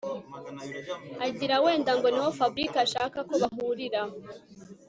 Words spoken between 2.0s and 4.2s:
niho Fabric ashaka ko bahurira